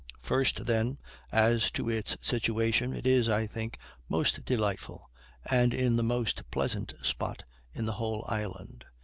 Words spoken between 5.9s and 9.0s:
the most pleasant spot in the whole island.